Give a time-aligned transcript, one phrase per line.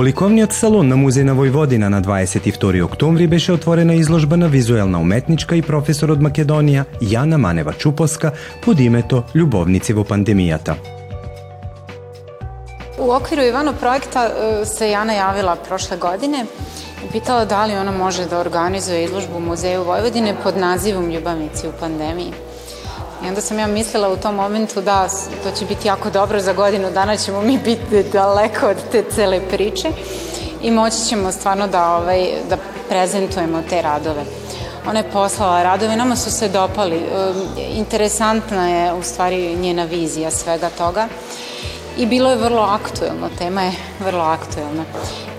[0.00, 4.98] Во ликовниот салон на Музеј на Војводина на 22 октомври беше отворена изложба на визуелна
[4.98, 8.30] уметничка и професор од Македонија Јана Манева Чупоска
[8.64, 10.78] под името Љубовници во пандемијата.
[12.96, 14.24] U okviru Ivano projekta
[14.64, 16.46] se Jana javila prošle godine
[17.04, 21.68] i pitala da li ona može da organizuje izložbu u Muzeju Vojvodine pod nazivom Ljubavnici
[21.68, 22.32] u pandemiji.
[23.24, 25.08] I onda sam ja mislila u tom momentu da
[25.42, 29.40] to će biti jako dobro, za godinu dana ćemo mi biti daleko od te cele
[29.50, 29.88] priče
[30.62, 32.56] i moći ćemo stvarno da, ovaj, da
[32.88, 34.24] prezentujemo te radove.
[34.88, 37.02] Ona je poslala radove, nama su se dopali.
[37.74, 41.08] Interesantna je u stvari njena vizija svega toga
[42.00, 43.72] i bilo je vrlo aktuelno, tema je
[44.04, 44.84] vrlo aktuelna.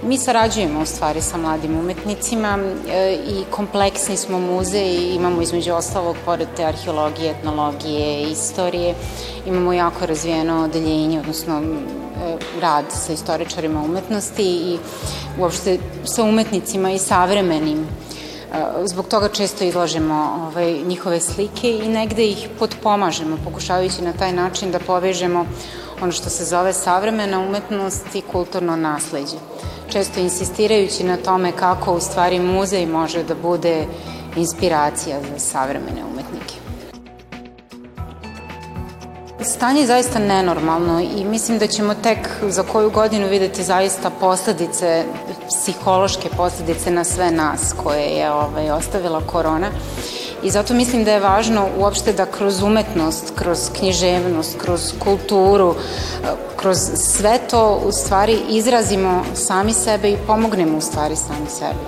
[0.03, 2.59] Mi sarađujemo u stvari sa mladim umetnicima
[2.89, 8.95] e, i kompleksni smo muzej i imamo između ostalog pored te arheologije, etnologije, istorije,
[9.45, 14.77] imamo jako razvijeno odeljenje, odnosno e, rad sa istoričarima umetnosti i
[15.39, 17.87] uopšte sa umetnicima i savremenim e,
[18.85, 24.71] zbog toga često izlažemo ovaj, njihove slike i negde ih potpomažemo, pokušavajući na taj način
[24.71, 25.45] da povežemo
[26.01, 29.37] ono što se zove savremena umetnost i kulturno nasleđe.
[29.89, 33.85] Često insistirajući na tome kako u stvari muzej može da bude
[34.35, 36.55] inspiracija za savremene umetnike.
[39.43, 45.03] Stanje je zaista nenormalno i mislim da ćemo tek za koju godinu videti zaista posledice,
[45.47, 49.67] psihološke posledice na sve nas koje je ovaj, ostavila korona.
[50.43, 55.75] I zato mislim da je važno uopšte da kroz umetnost, kroz književnost, kroz kulturu,
[56.55, 61.79] kroz sve to u stvari izrazimo sami sebe i pomognemo u stvari sami sebi.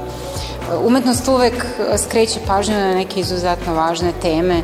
[0.86, 1.66] Umetnost uvek
[1.98, 4.62] skreće pažnju na neke izuzetno važne teme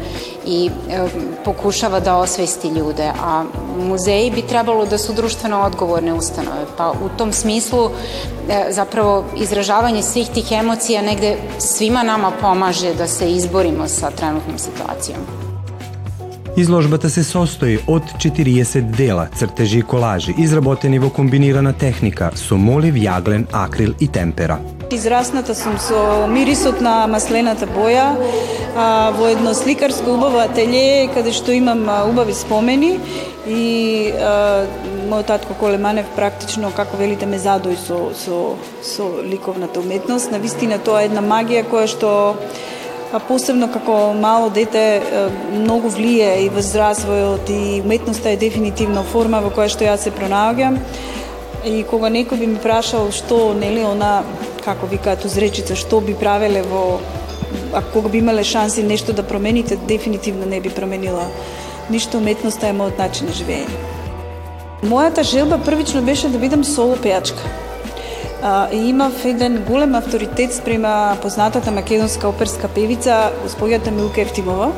[0.50, 1.08] i e,
[1.46, 3.44] pokušava da osvesti ljude, a
[3.78, 7.90] muzeji bi trebalo da su društveno odgovorne ustanove, pa u tom smislu
[8.50, 14.58] e, zapravo izražavanje svih tih emocija negde svima nama pomaže da se izborimo sa trenutnom
[14.58, 15.20] situacijom.
[16.58, 22.96] Изложбата се состои од 40 дела, цртежи и колажи, изработени во комбинирана техника со молив,
[22.96, 24.60] јаглен, акрил и темпера.
[24.92, 28.08] Израсната сум со мирисот на маслената боја
[28.76, 32.96] а, во едно сликарско убаво ателје каде што имам убави спомени
[33.46, 34.66] и а,
[35.12, 38.40] мојот татко Колеманев практично како велите ме задој со со
[38.82, 40.32] со ликовната уметност.
[40.32, 42.10] На вистина тоа е една магија која што
[43.14, 45.02] а посебно како мало дете
[45.54, 50.10] многу влие и во развојот и уметноста е дефинитивно форма во која што ја се
[50.10, 50.82] пронаоѓам.
[51.66, 54.24] И кога некој би ми прашал што нели она
[54.70, 57.00] како викаат узречица, што би правеле во
[57.74, 61.26] ако кога би имале шанси нешто да промените, дефинитивно не би променила
[61.90, 63.80] ништо уметноста е мојот начин на живење.
[64.86, 67.50] Мојата желба првично беше да бидам соло пејачка.
[68.42, 74.72] А, и имав еден голем авторитет спрема познатата македонска оперска певица, господјата Милка Евтимова.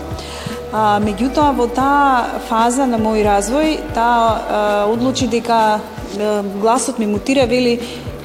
[0.72, 5.82] А, меѓутоа, во таа фаза на мој развој, таа одлучи дека
[6.62, 7.80] гласот ми мутира, вели,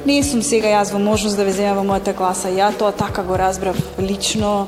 [0.07, 2.47] не сум сега јас во можност да ве земам во мојата класа.
[2.47, 4.67] Ја тоа така го разбрав лично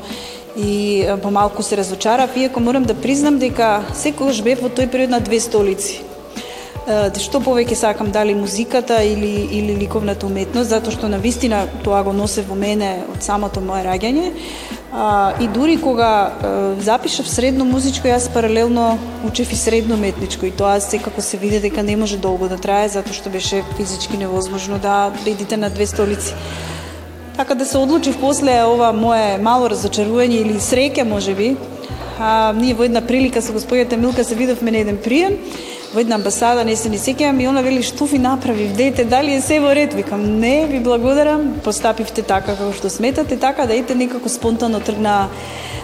[0.58, 5.20] и помалку се разочарав, иако морам да признам дека секогаш бев во тој период на
[5.24, 6.09] две столици.
[6.90, 12.14] Што повеќе сакам, дали музиката или, или ликовната уметност, затоа што на вистина тоа го
[12.18, 14.32] носе во мене од самото мое раѓање.
[14.92, 18.98] А, и дури кога а, запишав средно музичко, јас паралелно
[19.28, 22.90] учев и средно уметничко и тоа секако се види дека не може долго да трае
[22.90, 26.34] затоа што беше физички невозможно да бедите на две столици.
[27.38, 31.56] Така да се одлучив после ова мое мало разочарување или среќа можеби.
[32.18, 35.38] А, ние во една прилика со господјата Милка се видовме на еден прием
[35.94, 39.34] во една амбасада, не се ни сеќавам и она вели што ви направи, дете, дали
[39.34, 39.94] е се во ред?
[39.94, 45.30] Викам, не, ви благодарам, постапивте така како што сметате, така да ете некако спонтано тргна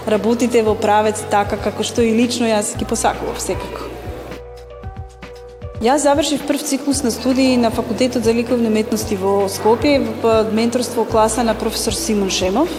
[0.07, 3.89] работите во правец така како што и лично јас ги посакував секако.
[5.81, 11.03] Јас завршив прв циклус на студии на факултетот за ликовни уметности во Скопје во менторство
[11.05, 12.69] класа на професор Симон Шемов.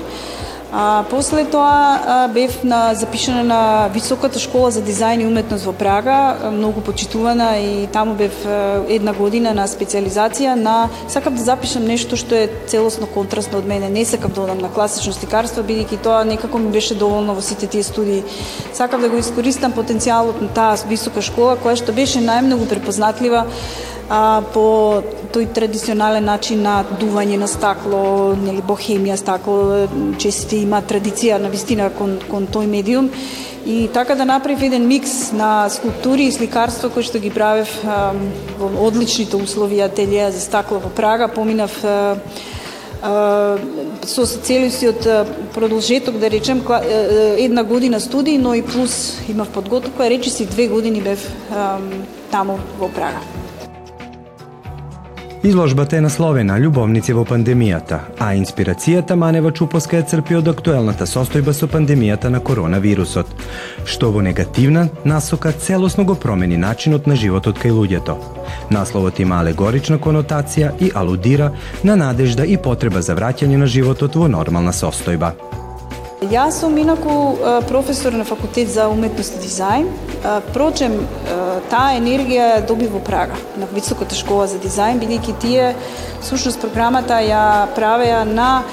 [0.73, 5.73] А, после тоа а, бев на запишана на Високата школа за дизајн и уметност во
[5.73, 8.35] Прага, многу почитувана и таму бев
[8.89, 13.89] една година на специализација на сакам да запишам нешто што е целосно контрастно од мене.
[13.89, 17.67] Не сакам да одам на класично сликарство бидејќи тоа некако ми беше доволно во сите
[17.67, 18.25] тие студии.
[18.75, 23.47] Сакам да го искористам потенцијалот на таа висока школа која што беше најмногу препознатлива
[24.08, 25.03] а, по
[25.35, 29.87] тој традиционален начин на дување на стакло, нели бохемија стакло,
[30.19, 33.11] често има традиција на вистина кон, кон тој медиум
[33.67, 38.12] и така да направив еден микс на скулптури и сликарство кој што ги правев а,
[38.58, 42.17] во одличните услови ателија за стакло во Прага, поминав а,
[44.06, 45.06] со целиот
[45.55, 46.62] продолжеток, да речем,
[47.38, 51.31] една година студии, но и плюс имав подготовка, речиси две години бев
[52.31, 53.20] таму во Прага.
[55.46, 61.52] Изложбата е насловена „Любовници во пандемијата, а инспирацијата Манева Чупоска ја црпи од актуелната состојба
[61.54, 63.31] со пандемијата на коронавирусот,
[63.87, 68.16] што во негативна насока целосно го промени начинот на животот кај луѓето.
[68.75, 71.52] Насловот има алегорична конотација и алудира
[71.84, 75.56] на надежда и потреба за враќање на животот во нормална состојба.
[76.25, 77.37] Јас сум инаку
[77.69, 79.91] професор на факултет за уметност и дизајн.
[80.55, 80.95] Прочем,
[81.69, 85.75] таа енергија доби во Прага, на Високата школа за дизајн, бидејќи тие,
[86.25, 88.65] сушност програмата ја правеа на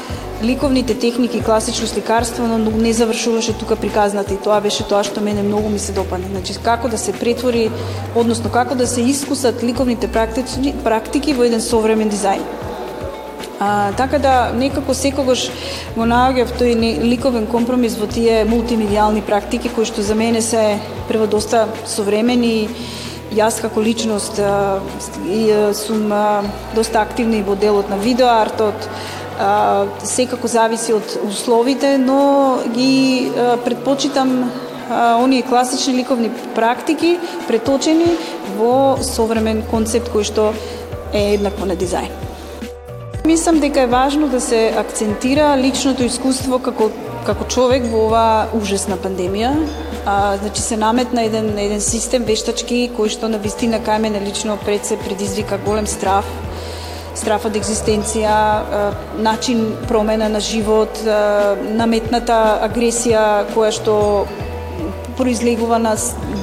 [0.41, 5.43] ликовните техники, класично сликарство, но не завршуваше тука приказната и тоа беше тоа што мене
[5.43, 6.31] многу ми се допадна.
[6.31, 7.69] Значи како да се претвори,
[8.15, 12.71] односно како да се искусат ликовните практики, практики во еден современ дизајн.
[13.59, 15.49] А, така да некако секогаш
[15.95, 21.27] го наоѓав тој ликовен компромис во тие мултимедијални практики кои што за мене се прво
[21.27, 22.69] доста современи
[23.33, 24.79] Јас како личност а,
[25.25, 26.43] и, а, сум а,
[26.75, 28.89] доста активна и во делот на видеоартот,
[29.39, 34.51] а, секако зависи од условите, но ги а, предпочитам
[34.89, 37.17] а, оние класични ликовни практики
[37.47, 38.17] преточени
[38.57, 40.53] во современ концепт кој што
[41.13, 42.32] е еднакво на дизајн.
[43.25, 46.89] Мислам дека е важно да се акцентира личното искуство како
[47.23, 49.53] како човек во оваа ужасна пандемија.
[50.05, 54.57] А, значи се наметна еден еден систем вештачки кој што на вистина кај мене лично
[54.65, 56.27] пред се предизвика голем страф
[57.15, 58.35] страф од екзистенција,
[59.21, 60.99] начин промена на живот,
[61.77, 63.95] наметната агресија која што
[65.17, 65.93] произлегува на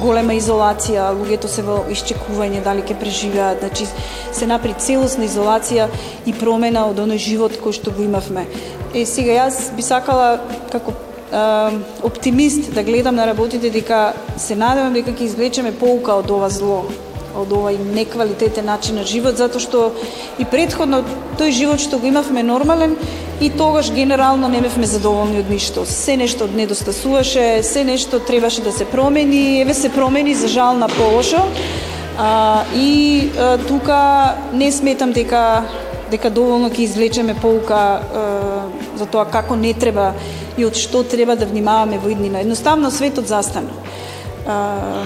[0.01, 3.87] голема изолација, луѓето се во исчекување дали ќе преживеат, значи
[4.31, 5.87] се напри целосна изолација
[6.25, 8.47] и промена од оној живот кој што го имавме.
[8.93, 10.39] Е сега јас би сакала
[10.71, 16.31] како е, оптимист да гледам на работите дека се надевам дека ќе извлечеме поука од
[16.31, 16.83] ова зло,
[17.35, 19.91] од овај неквалитетен начин на живот, затоа што
[20.39, 21.03] и предходно
[21.39, 22.97] тој живот што го имавме нормален
[23.41, 25.85] и тогаш генерално не бевме задоволни од ништо.
[25.85, 30.87] Се нешто недостасуваше, се нешто требаше да се промени, еве се промени за жал на
[30.87, 31.41] полошо.
[32.17, 35.63] А, и а, тука не сметам дека
[36.11, 38.23] дека доволно ќе извлечеме полука а,
[38.99, 40.11] за тоа како не треба
[40.57, 42.43] и од што треба да внимаваме во иднина.
[42.45, 43.71] Едноставно светот застана.
[44.45, 45.01] А,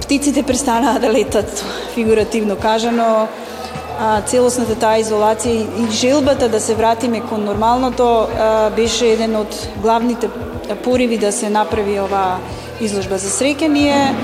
[0.00, 1.64] птиците престанаа да летат,
[1.94, 3.28] фигуративно кажано,
[4.26, 10.28] целосната таа изолација и желбата да се вратиме кон нормалното а, беше еден од главните
[10.84, 12.38] пориви да се направи оваа
[12.80, 13.18] изложба.
[13.18, 14.14] За среќа ние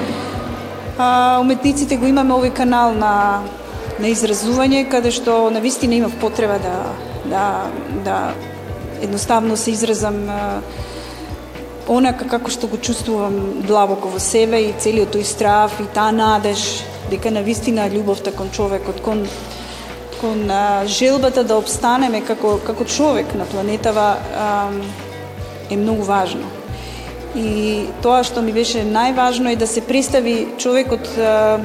[0.98, 3.43] а, уметниците го имаме овој канал на
[4.00, 6.77] на изразување каде што на вистина имав потреба да
[7.24, 7.44] да
[8.05, 8.34] да
[9.03, 10.60] едноставно се изразам а,
[11.89, 16.84] онака како што го чувствувам длабоко во себе и целиот тој страф и таа надеж
[17.10, 19.27] дека на вистина љубовта кон човекот, кон
[20.20, 24.69] кон а, желбата да обстанеме како како човек на планетава а,
[25.70, 26.46] е многу важно.
[27.36, 31.60] И тоа што ми беше најважно е да се представи човекот а,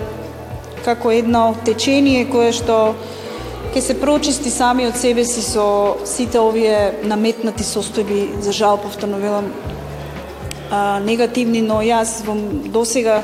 [0.85, 2.95] како едно течение кое што
[3.75, 9.19] ќе се прочисти сами од себе си со сите овие наметнати состојби, за жал повторно
[10.71, 12.35] а, негативни, но јас во
[12.71, 13.23] досега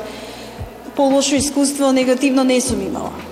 [0.96, 3.31] полошо искуство негативно не сум имала.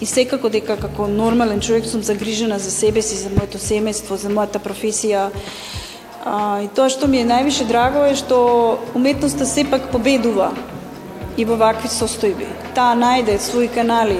[0.00, 4.28] И секако дека како нормален човек сум загрижена за себе си, за моето семејство, за
[4.28, 5.28] мојата професија.
[6.24, 8.38] А, и тоа што ми е највише драго е што
[8.94, 10.50] уметноста сепак победува
[11.36, 12.48] и во вакви состојби.
[12.74, 14.18] Таа најде своји канали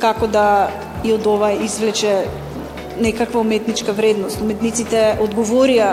[0.00, 0.70] како да
[1.04, 2.24] и од ова извлече
[3.00, 4.40] некаква уметничка вредност.
[4.40, 5.92] Уметниците одговорија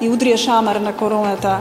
[0.00, 1.60] и удрија шамар на короната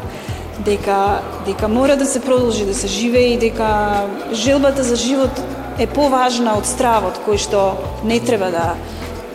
[0.65, 5.41] дека дека мора да се продолжи да се живее и дека желбата за живот
[5.79, 7.61] е поважна од стравот кој што
[8.03, 8.75] не треба да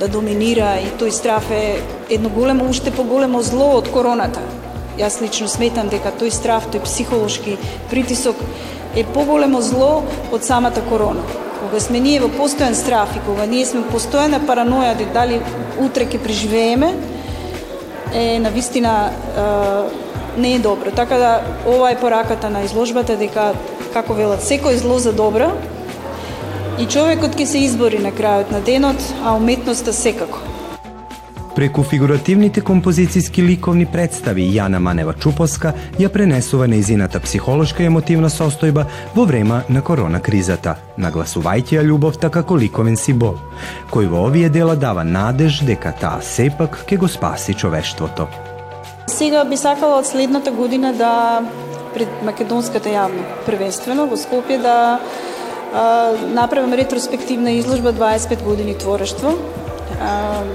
[0.00, 4.40] да доминира и тој страв е едно големо уште поголемо зло од короната.
[4.98, 7.56] Јас лично сметам дека тој страв, тој психолошки
[7.90, 8.36] притисок
[8.96, 11.22] е поголемо зло од самата корона.
[11.60, 15.40] Кога сме ние во постојан страф и кога ние сме постојана параноја дека дали
[15.80, 16.92] утре ќе преживееме,
[18.14, 20.90] е на вистина е, не е добро.
[20.90, 23.54] Така да ова е пораката на изложбата дека
[23.94, 25.54] како велат секој зло за добро
[26.78, 30.40] и човекот ќе се избори на крајот на денот, а уметноста секако.
[31.54, 35.70] Преку фигуративните композицијски ликовни представи Јана Манева Чупоска
[36.02, 42.30] ја пренесува неизината психолошка и емотивна состојба во време на корона кризата, нагласувајќи ја љубовта
[42.30, 43.38] како ликовен символ,
[43.94, 48.26] кој во овие дела дава надеж дека таа сепак ќе го спаси човештвото.
[49.06, 51.42] Сега би сакала од следната година да
[51.94, 54.98] пред македонската јавно првенствено во Скопје да
[56.34, 59.34] направам ретроспективна изложба 25 години творештво.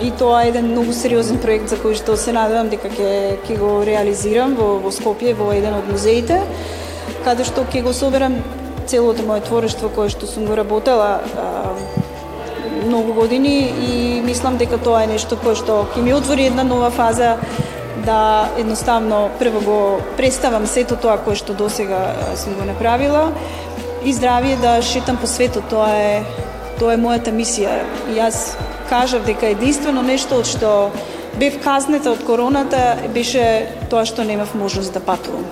[0.04, 3.58] И тоа е еден многу сериозен проект за кој што се надевам дека ќе ќе
[3.60, 6.42] го реализирам во, во Скопје во еден од музеите,
[7.24, 8.40] каде што ќе го соберам
[8.90, 11.74] целото моје творештво кое што сум го работела а,
[12.86, 16.90] многу години и мислам дека тоа е нешто кое што ќе ми отвори една нова
[16.92, 17.38] фаза
[18.06, 19.80] да едноставно прво го
[20.18, 23.32] представам сето тоа кое што досега сум го направила
[24.04, 25.70] и здравје да шетам по светот.
[25.70, 26.24] Тоа е
[26.80, 27.82] тоа е мојата мисија.
[28.10, 28.56] И јас
[28.90, 30.72] кажав дека единствено нешто од што
[31.40, 33.44] бев казнета од короната беше
[33.92, 35.46] тоа што немав можност да патувам.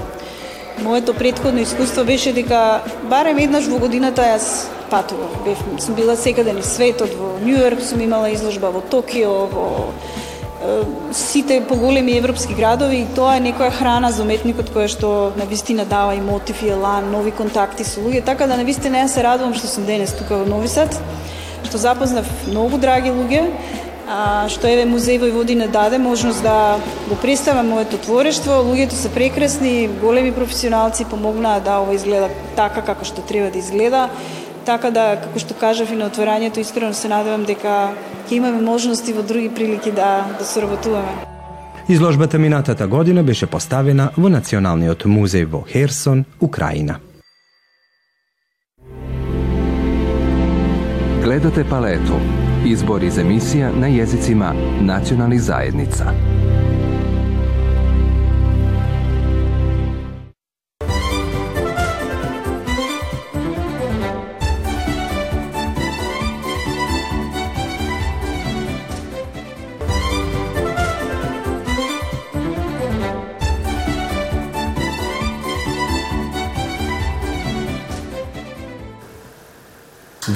[0.83, 5.33] Моето предходно искуство беше дека барем еднаш во годината јас патував.
[5.45, 9.91] Бев, сум била секаде ни светот, во Нью Йорк сум имала изложба, во Токио, во
[11.11, 15.85] сите поголеми европски градови и тоа е некоја храна за уметникот која што на вистина
[15.85, 19.23] дава и мотив и елан, нови контакти со луѓе, така да на вистина ја се
[19.23, 20.97] радувам што сум денес тука во Нови Сад
[21.67, 23.43] што запознав многу драги луѓе,
[24.07, 28.63] а, што еве музеј Војводина даде можност да го представам моето творештво.
[28.63, 34.07] Луѓето се прекрасни, големи професионалци помогнаа да ова изгледа така како што треба да изгледа.
[34.67, 37.93] Така да, како што кажав и на отворањето, искрено се надевам дека
[38.27, 41.23] ќе имаме можности во други прилики да, да соработуваме.
[41.87, 46.99] Изложбата минатата година беше поставена во Националниот музеј во Херсон, Украина.
[51.23, 52.19] Gledate paletu.
[52.65, 56.11] Izbor iz emisija na jezicima nacionalnih zajednica.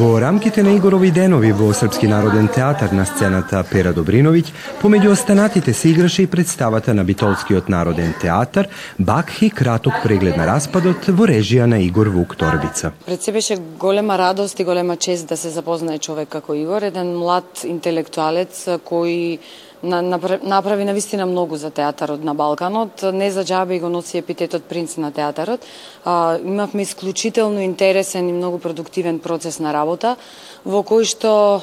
[0.02, 4.50] Во рамките на Игорови денови во Српски народен театар на сцената Пера Добриновиќ,
[4.82, 8.66] помеѓу останатите се играше и представата на Битолскиот народен театар
[8.98, 12.96] Бакхи краток преглед на распадот во режија на Игор Вук Торбица.
[13.06, 17.14] Пред се беше голема радост и голема чест да се запознае човек како Игор, еден
[17.22, 19.38] млад интелектуалец кој
[19.84, 23.04] направи на вистина многу за театарот на Балканот.
[23.14, 25.62] Не за џабе го носи епитетот принц на театарот.
[26.06, 30.18] А, имавме исклучително интересен и многу продуктивен процес на работа,
[30.66, 31.62] во кој што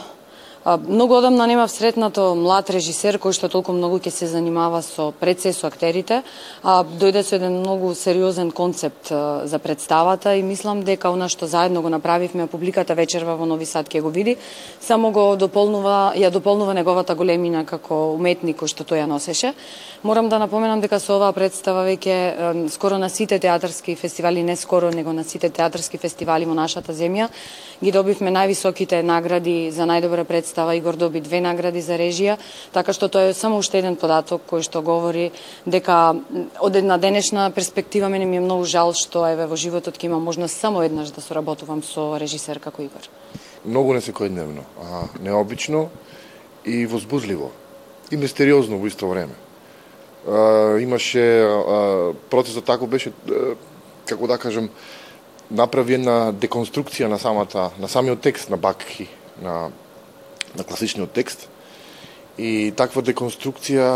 [0.66, 5.52] Многу одамна немав сретнато млад режисер кој што толку многу ќе се занимава со предсе
[5.54, 6.24] со актерите,
[6.62, 11.80] а дојде со еден многу сериозен концепт за представата и мислам дека она што заедно
[11.82, 14.36] го направивме, публиката вечерва во Нови Сад ќе го види,
[14.80, 19.54] само го дополнува, ја дополнува неговата големина како уметник кој што тој ја носеше.
[20.02, 24.90] Морам да напоменам дека со оваа представа веќе скоро на сите театарски фестивали, не скоро,
[24.90, 27.30] него на сите театарски фестивали во нашата земја,
[27.80, 30.57] ги добивме највисоките награди за најдобра представа.
[30.76, 32.38] Игор доби две награди за режија,
[32.72, 35.30] така што тоа е само уште еден податок кој што говори
[35.66, 36.16] дека
[36.60, 40.22] од една денешна перспектива мене ми е многу жал што еве во животот ќе имам
[40.22, 43.08] можност само еднаш да соработувам со режисер како Игор.
[43.64, 45.88] Многу не секојдневно, а необично
[46.64, 47.50] и возбудливо
[48.10, 49.34] и мистериозно во исто време.
[50.26, 53.12] А, имаше а, процесот тако беше
[54.06, 54.70] како да кажам
[55.50, 59.08] направи една деконструкција на самата на самиот текст на Бакхи,
[59.42, 59.70] на
[60.58, 61.48] на класичниот текст.
[62.38, 63.88] И таква деконструкција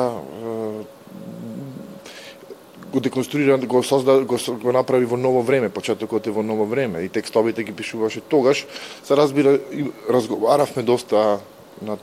[2.92, 7.02] го деконструира, го созда, го, го направи во ново време, почетокот е во ново време
[7.02, 8.66] и текстовите ги пишуваше тогаш.
[9.04, 9.58] Се разбира,
[10.08, 11.40] разговаравме доста
[11.82, 11.98] на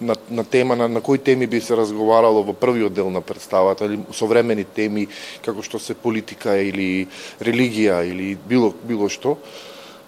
[0.00, 3.84] на, на тема, на, на кои теми би се разговарало во првиот дел на представата,
[3.84, 5.08] или современи теми,
[5.42, 7.08] како што се политика или
[7.42, 9.38] религија или било, било што.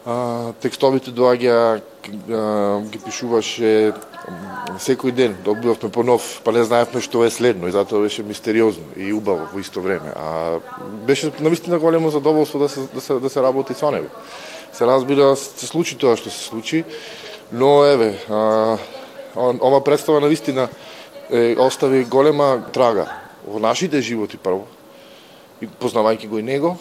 [0.07, 1.83] А, текстовите доаѓа,
[2.89, 3.93] ги пишуваше
[4.81, 8.23] секој ден, да добивавме по нов, па не знаевме што е следно и затоа беше
[8.25, 10.13] мистериозно и убаво во исто време.
[10.17, 10.61] А
[11.05, 14.09] беше навистина големо задоволство да се, да се, да се работи со него.
[14.73, 16.85] Се разбира, се случи тоа што се случи,
[17.53, 18.79] но еве, а,
[19.37, 20.69] ова представа навистина
[21.31, 23.05] е, остави голема трага
[23.45, 24.65] во нашите животи прво,
[25.61, 26.79] и познавајќи го и него,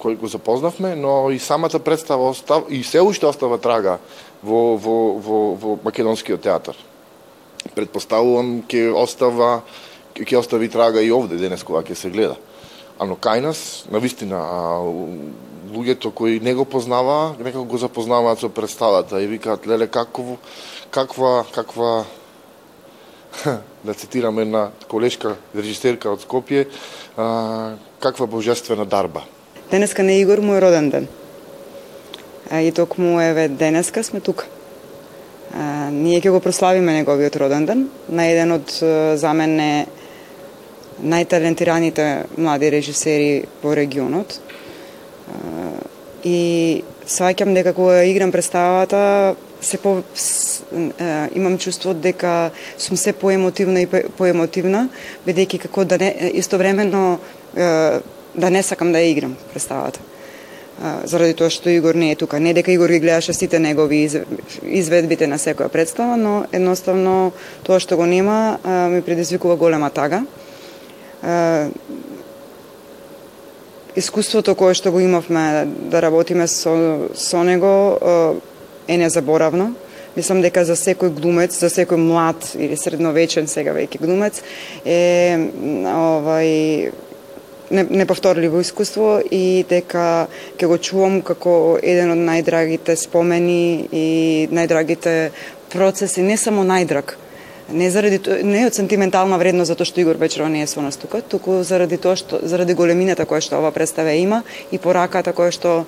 [0.00, 3.98] кој го запознавме, но и самата представа остав, и се уште остава трага
[4.42, 6.76] во, во, во, во македонскиот театар.
[7.74, 9.62] Предпоставувам ќе остава
[10.14, 12.36] ќе остави трага и овде денес кога ќе се гледа.
[13.00, 14.38] Ано кај нас, на вистина,
[15.72, 20.36] луѓето кои не го познаваа, некако го запознаваат со представата и викаат, леле, како,
[20.90, 22.04] каква, каква,
[23.84, 26.68] да цитирам една колешка режисерка од Скопје,
[27.16, 29.24] а, каква божествена дарба.
[29.72, 31.06] Денеска не Игор му е роден ден.
[32.50, 34.44] А, и токму еве денеска сме тука.
[35.56, 38.68] А, ние ќе го прославиме неговиот роден ден на еден од
[39.16, 39.86] за мене
[41.00, 44.36] најталентираните млади режисери во регионот.
[46.20, 53.12] И сваќам дека кога играм представата, се по, с, е, имам чувство дека сум се
[53.12, 54.88] поемотивна и поемотивна,
[55.26, 57.18] бидејќи како да не, истовремено
[57.56, 58.00] е,
[58.34, 60.00] да не сакам да ја играм представата.
[60.82, 62.40] А, заради тоа што Игор не е тука.
[62.40, 64.08] Не дека Игор ги гледаше сите негови
[64.62, 70.24] изведбите на секоја представа, но едноставно тоа што го нема а, ми предизвикува голема тага.
[71.22, 71.68] А,
[73.96, 78.00] искуството кое што го имавме да работиме со, со него
[78.88, 79.74] е незаборавно.
[80.16, 84.42] Мислам дека за секој глумец, за секој млад или средновечен сега веќе глумец
[84.84, 85.38] е
[85.88, 86.92] овај
[87.72, 94.06] неповторливо искуство и дека ќе го чувам како еден од најдрагите спомени и
[94.52, 95.16] најдрагите
[95.72, 97.16] процеси, не само најдраг,
[97.70, 101.22] не заради не од сентиментална вредност затоа што Игор Бечеро не е со нас тука,
[101.22, 104.42] туку заради тоа што заради големината која што ова представа има
[104.72, 105.84] и пораката која што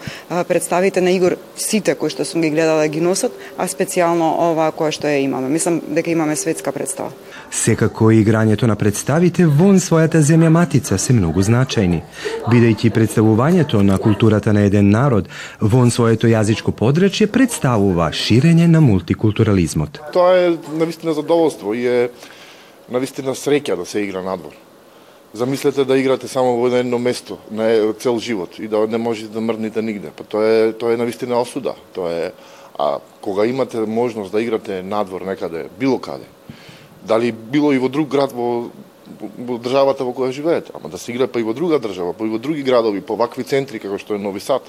[0.49, 4.91] представите на Игор сите кои што сум ги гледала ги носат, а специјално ова која
[4.91, 5.49] што ја имаме.
[5.49, 7.11] Мислам дека имаме светска представа.
[7.51, 12.01] Секако и играњето на представите вон својата земја матица се многу значајни,
[12.51, 15.29] бидејќи представувањето на културата на еден народ
[15.61, 20.01] вон своето јазичко подречје представува ширење на мултикултурализмот.
[20.13, 22.11] Тоа е навистина задоволство и е
[22.93, 24.53] навистина среќа да се игра надвор.
[25.33, 29.41] Замислете да играте само во едно место на цел живот и да не можете да
[29.41, 30.13] мрднете нигде.
[30.17, 31.75] Па тоа е тоа е навистина осуда.
[31.95, 32.33] Тоа е
[32.79, 36.25] а кога имате можност да играте надвор некаде, било каде,
[37.03, 38.71] дали било и во друг град во,
[39.39, 42.27] во државата во која живеете, ама да се игра па и во друга држава, па
[42.27, 44.67] и во други градови, по вакви центри како што е Нови Сад.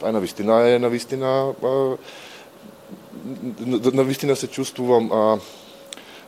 [0.00, 1.54] Па е на вистина е на вистина
[3.64, 5.38] на вистина се чувствувам а,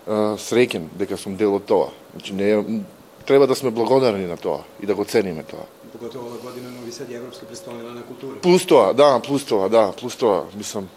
[0.08, 1.90] среќен дека сум дел од тоа.
[2.12, 2.82] Значи не
[3.26, 5.66] треба да сме благодарни на тоа и да го цениме тоа.
[5.92, 8.40] Поготово ова година Нови Сад е Европска престолнина на култура.
[8.40, 10.88] Плюс тоа, да, плюс тоа, да, плюс тоа, мислам,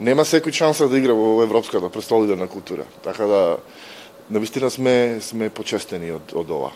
[0.00, 2.84] нема секој шанса да игра во Европската престолина на култура.
[3.04, 3.56] Така да,
[4.30, 6.72] навистина сме, сме почестени од, од ова.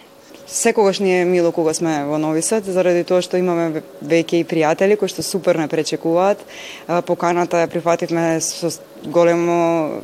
[0.48, 4.48] Секогаш ни е мило кога сме во Нови Сад, заради тоа што имаме веќе и
[4.48, 6.40] пријатели кои што супер не пречекуваат.
[7.04, 8.72] Поканата ја прифативме со
[9.04, 10.00] големо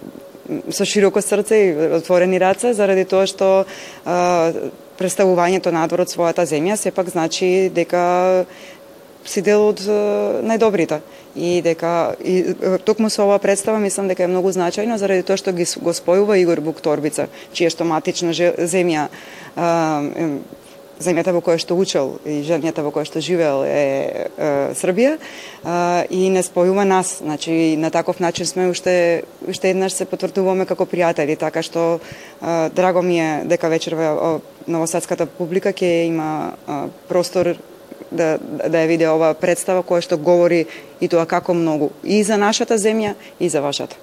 [0.70, 3.64] со широко срце и отворени раце, заради тоа што
[4.04, 4.52] а,
[4.98, 8.44] представувањето надвор од својата земја сепак значи дека
[9.24, 9.80] си дел од
[10.44, 11.00] најдобрите.
[11.34, 12.54] И дека и,
[12.86, 16.38] токму со оваа представа мислам дека е многу значајно заради тоа што ги го спојува
[16.38, 19.08] Игор Букторбица, чија што матична земја
[19.56, 20.04] а,
[21.00, 25.16] земјата во која што учел и земјата во која што живеел е, е Србија
[25.64, 27.18] а, и не спојува нас.
[27.22, 32.00] Значи на таков начин сме уште уште еднаш се потврдуваме како пријатели, така што
[32.40, 37.54] а, драго ми е дека вечерва новосадската публика ќе има а, простор
[38.10, 40.64] да, да ја види оваа представа која што говори
[41.00, 43.96] и тоа како многу и за нашата земја и за вашата.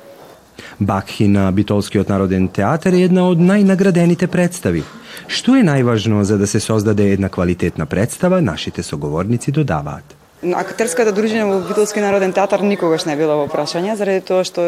[0.80, 4.84] Бакхи на Битолскиот народен театар е една од најнаградените представи.
[5.29, 10.16] Што е најважно за да се создаде една квалитетна представа, нашите соговорници додаваат.
[10.41, 14.63] Актерската дружина во Битолски народен театар никогаш не била во прашање, заради тоа што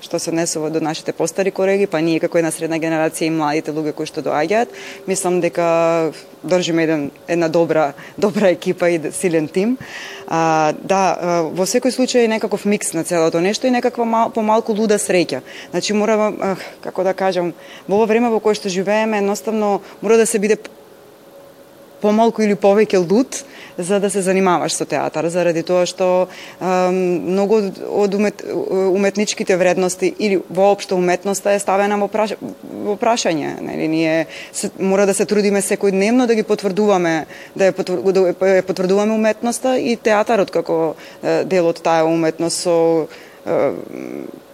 [0.00, 3.74] што се несува до нашите постари колеги, па ние како една средна генерација и младите
[3.76, 4.72] луѓе кои што доаѓаат,
[5.04, 9.76] мислам дека држиме еден, една добра, добра екипа и силен тим.
[10.24, 14.96] А, да, во секој случај некаков микс на целото нешто и некаква мал, помалку луда
[14.96, 15.42] среќа.
[15.70, 17.52] Значи мора, како да кажам,
[17.86, 20.56] во ова време во кое што живееме, едноставно мора да се биде
[22.00, 23.44] помалку или повеќе луд
[23.78, 26.28] за да се занимаваш со театар, заради тоа што
[26.60, 33.56] а, многу од умет, уметничките вредности или воопшто уметноста е ставена во, праш, во прашање.
[33.60, 38.34] Нели, ние се, мора да се трудиме секојдневно да ги потврдуваме, да ја, потвр, да
[38.60, 42.78] ја потврдуваме уметноста и театарот како дел од таа уметност со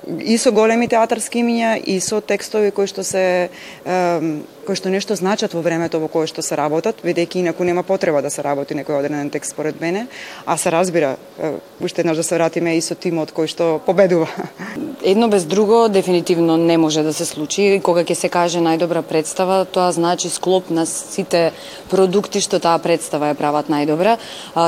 [0.06, 3.48] и со големи театарски имиња и со текстови кои што се
[4.66, 8.18] кои што нешто значат во времето во кое што се работат, бидејќи инаку нема потреба
[8.22, 10.08] да се работи некој одреден текст според мене,
[10.46, 11.16] а се разбира,
[11.80, 14.26] уште еднаш да се вратиме и со тимот кој што победува.
[15.06, 17.80] Едно без друго дефинитивно не може да се случи.
[17.82, 21.52] Кога ќе се каже најдобра представа, тоа значи склоп на сите
[21.90, 24.18] продукти што таа представа ја прават најдобра.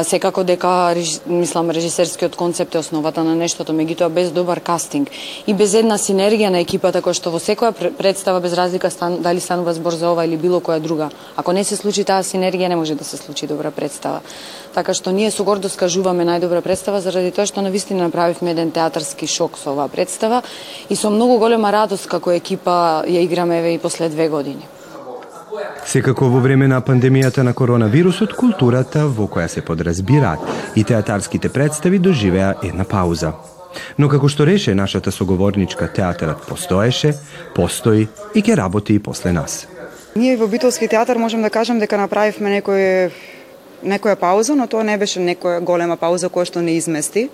[0.07, 0.95] Секако дека
[1.27, 5.11] мислам режисерскиот концепт е основата на нештото, меѓутоа без добар кастинг
[5.47, 9.41] и без една синергија на екипата која што во секоја представа без разлика стан, дали
[9.41, 11.11] станува збор за ова или било која друга.
[11.37, 14.21] Ако не се случи таа синергија, не може да се случи добра представа.
[14.75, 19.27] Така што ние со гордост кажуваме најдобра представа заради тоа што навистина направивме еден театарски
[19.27, 20.43] шок со оваа представа
[20.89, 24.67] и со многу голема радост како екипа ја играме еве и после две години.
[25.87, 31.99] Секако во време на пандемијата на коронавирусот, културата во која се подразбираат и театарските представи
[31.99, 33.33] доживеа една пауза.
[33.99, 37.15] Но како што реше нашата соговорничка, театарот постоеше,
[37.55, 39.67] постои и ќе работи и после нас.
[40.17, 43.11] Ние во Битолски театар можем да кажем дека направивме некој
[43.85, 47.29] некоја пауза, но тоа не беше некоја голема пауза која што не измести.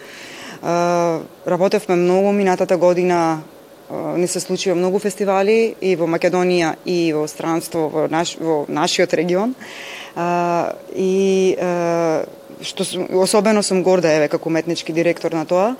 [0.62, 3.42] Работевме многу минатата година
[3.90, 9.14] не се случија многу фестивали и во Македонија и во странство во, наш, во нашиот
[9.14, 9.54] регион.
[10.94, 11.56] и
[12.62, 12.84] што
[13.20, 15.76] особено сум горда еве како уметнички директор на тоа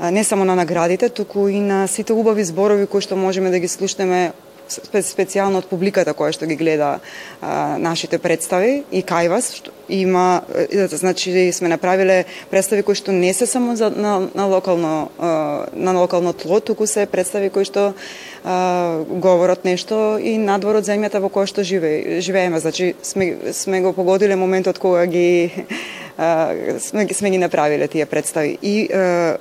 [0.00, 3.68] не само на наградите, туку и на сите убави зборови кои што можеме да ги
[3.68, 4.32] слушнеме
[4.68, 6.98] специјално од публиката која што ги гледа
[7.40, 10.42] а, нашите представи и кај вас што има
[10.90, 15.92] значи сме направиле представи кои што не се само за на, на локално а, на
[15.92, 17.94] локално тло, туку се представи кои што
[18.44, 22.60] а, говорат нешто и надвор од земјата во која што живе, живееме.
[22.60, 25.52] Значи сме сме го погодиле моментот кога ги
[26.18, 29.38] а, сме, сме ги направиле тие представи и а,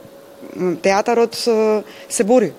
[0.82, 2.52] театарот се бори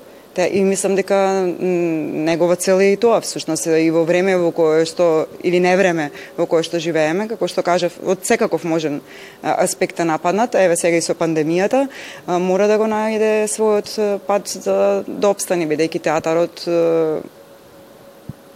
[0.51, 1.17] и мислам дека
[1.61, 6.11] негова цел е и тоа, всушност и во време во кое што или не време
[6.37, 9.01] во кое што живееме, како што кажав, од секаков можен
[9.43, 11.87] аспект нападнат, еве сега и со пандемијата,
[12.27, 16.69] мора да го најде својот пат да, да обстане бидејќи театарот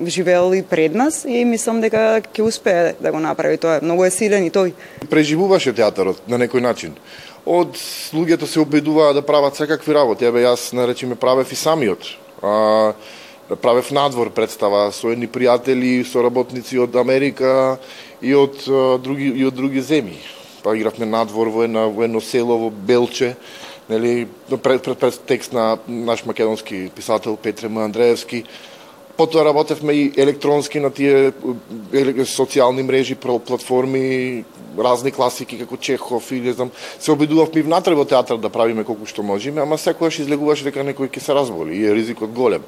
[0.00, 3.81] живеел и пред нас и мислам дека ќе успее да го направи тоа.
[3.83, 4.72] Многу е силен и тој.
[5.11, 6.96] Преживуваше театарот на некој начин
[7.46, 7.76] од
[8.14, 10.24] луѓето се обидуваа да прават секакви работи.
[10.24, 12.05] Еве јас наречиме правев и самиот.
[12.42, 12.92] А,
[13.57, 17.79] правев надвор представа со едни пријатели, со работници од Америка
[18.20, 18.62] и од
[19.03, 20.20] други и од други земји.
[20.62, 23.35] Па игравме надвор во едно, во едно село во Белче,
[23.88, 24.29] нели
[24.62, 27.79] пред, пред, пред текст на наш македонски писател Петре М.
[27.79, 28.44] Андреевски.
[29.20, 31.35] Потоа работевме и електронски на тие
[32.24, 34.44] социјални мрежи, платформи,
[34.78, 39.04] разни класики како Чехов или знам, се обидувавме и внатре во театар да правиме колку
[39.04, 42.64] што можеме, ама секогаш излегуваше дека некој ќе се разболи и е ризикот голем.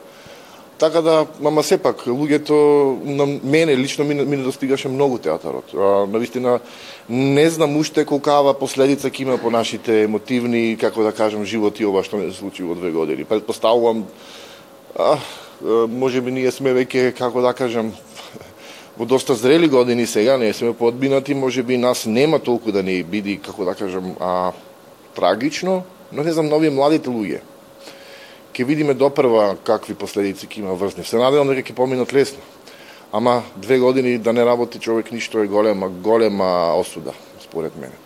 [0.77, 5.73] Така да, ама сепак, луѓето, на мене лично ми, ми не достигаше многу театарот.
[5.73, 6.61] А, навистина,
[7.09, 12.05] не знам уште колкава последица ќе има по нашите емотивни, како да кажам, животи ова
[12.05, 13.25] што не се случи во две години.
[13.25, 14.05] Предпоставувам,
[14.99, 15.17] а,
[15.89, 17.93] може би ние сме веќе, како да кажам,
[18.99, 23.03] во доста зрели години сега, не сме подбинати, може би нас нема толку да не
[23.03, 24.53] биди, како да кажам, а,
[25.15, 27.41] трагично, но не знам, нови младите луѓе.
[28.53, 31.05] Ке видиме допрва какви последици ќе има врзни.
[31.05, 32.43] Се надевам дека ќе поминат лесно.
[33.13, 37.97] Ама две години да не работи човек ништо е голема, голема осуда, според мене.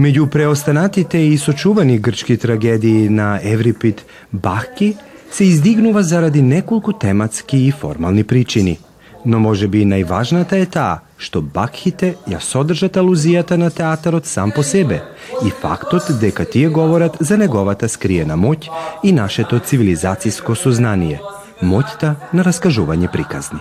[0.00, 4.96] Меѓу преостанатите и сочувани грчки трагедии на Еврипид Бахки
[5.30, 8.78] се издигнува заради неколку тематски и формални причини–
[9.24, 14.62] Но може би најважната е таа што бакхите ја содржат алузијата на театарот сам по
[14.62, 15.02] себе
[15.44, 18.70] и фактот дека тие говорат за неговата скриена моќ
[19.04, 21.20] и нашето цивилизацијско сознание,
[21.62, 23.60] моќта на раскажување приказни.